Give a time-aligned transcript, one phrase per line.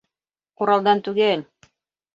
[0.63, 1.47] Уралдан түгел